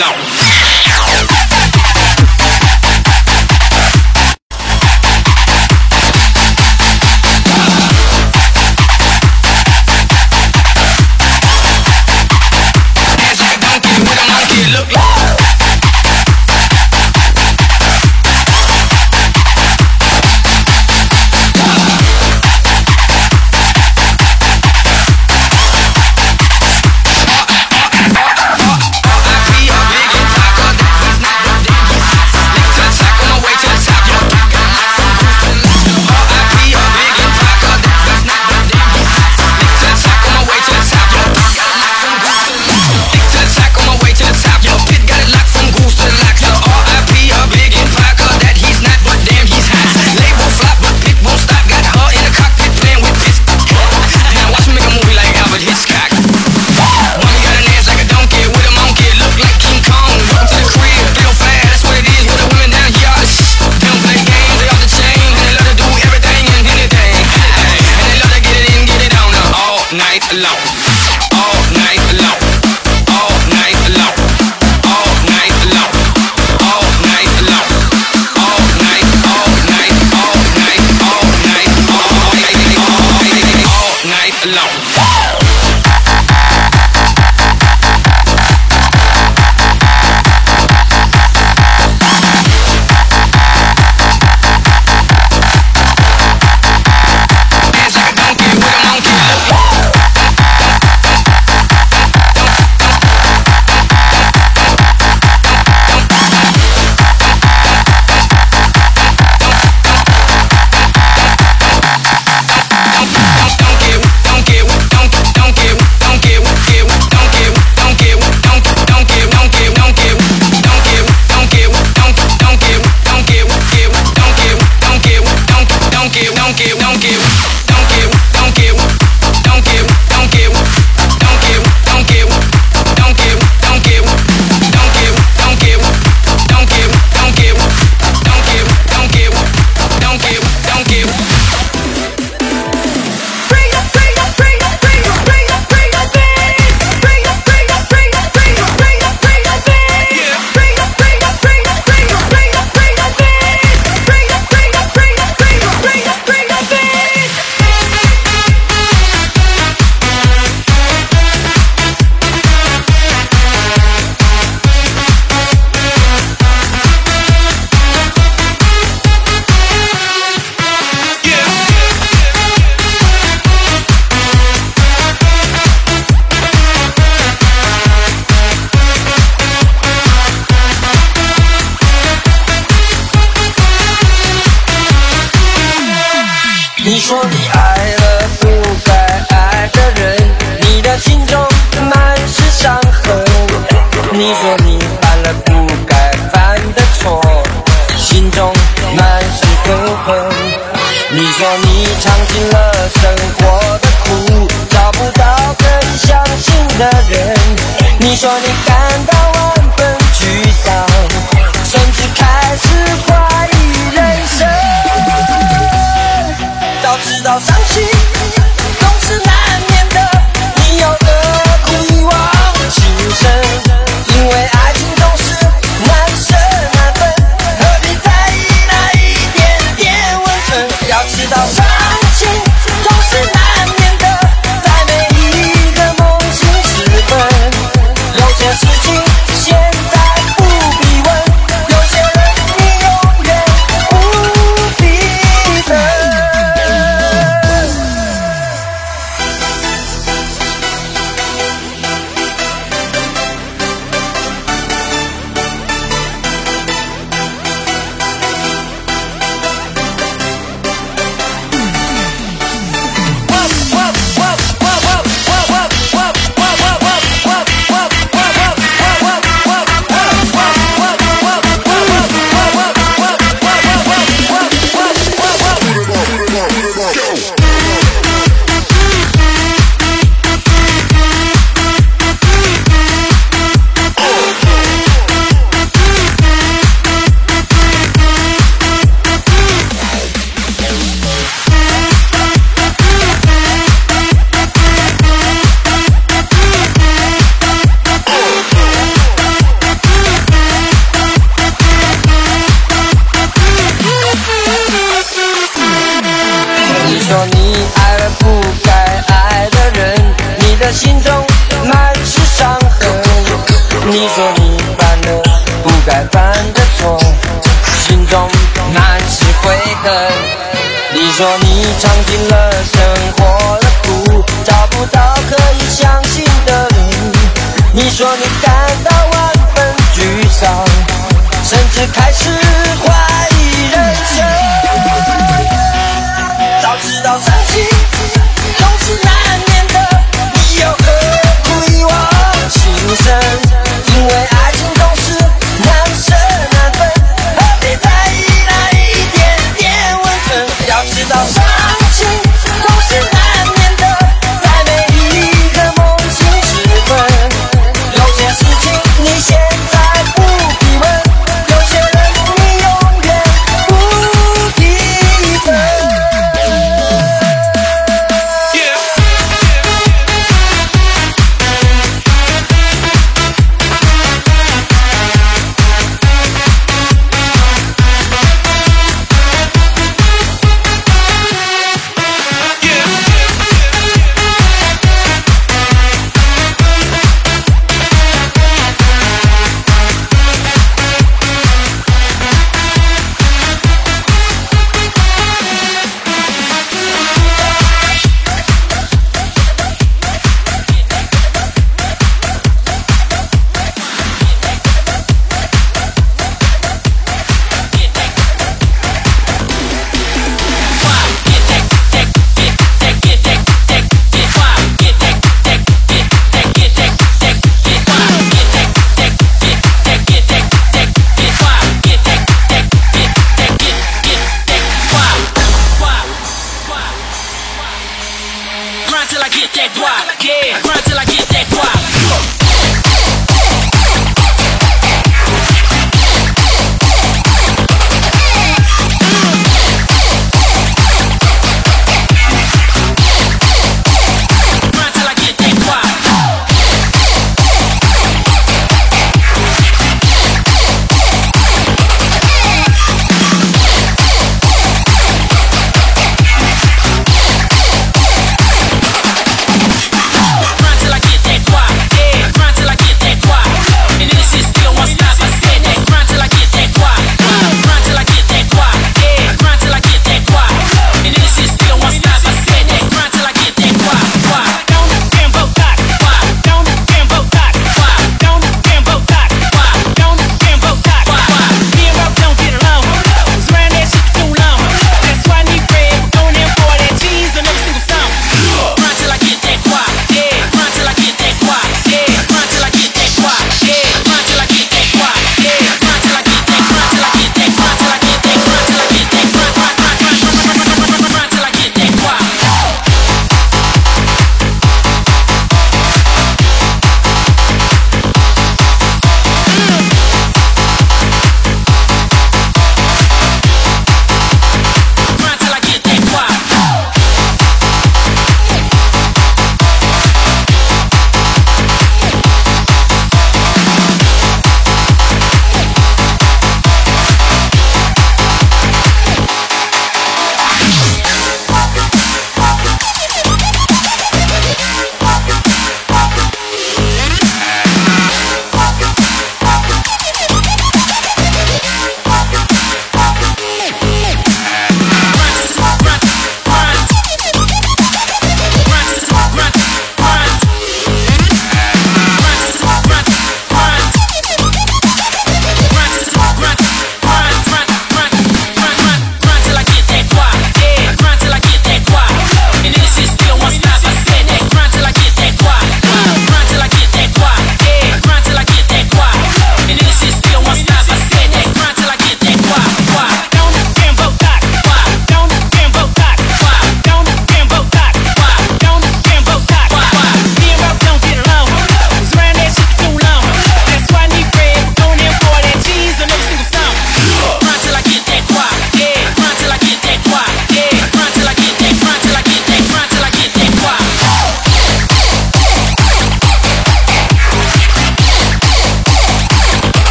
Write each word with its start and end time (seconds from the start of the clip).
lado. 0.00 0.29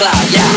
cloud, 0.00 0.32
yeah. 0.32 0.49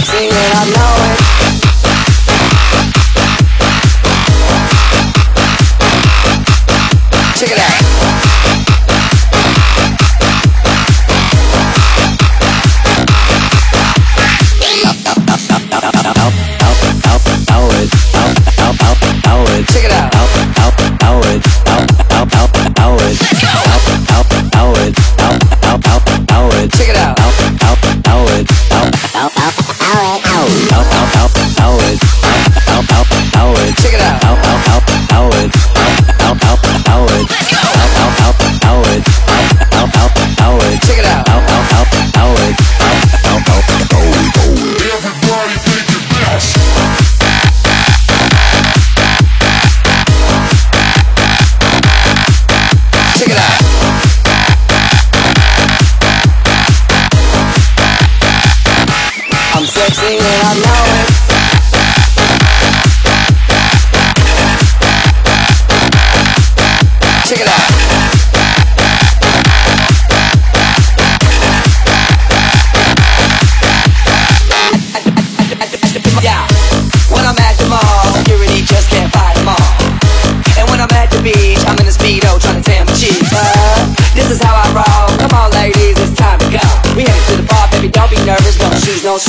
sexy 0.00 0.28
and 0.28 0.32
I 0.32 0.64
know 0.70 0.99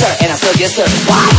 sir, 0.02 0.24
and 0.24 0.32
I 0.32 0.36
still 0.36 0.54
get 0.58 0.70
sir. 0.70 0.86
Why? 1.06 1.31